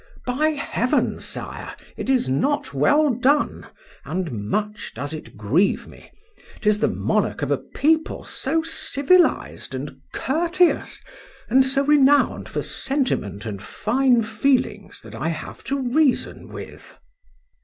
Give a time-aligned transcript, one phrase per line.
[0.25, 1.19] —By heaven!
[1.19, 3.67] Sire, it is not well done;
[4.03, 6.09] and much does it grieve me,
[6.59, 10.99] 'tis the monarch of a people so civilized and courteous,
[11.49, 16.95] and so renowned for sentiment and fine feelings, that I have to reason with!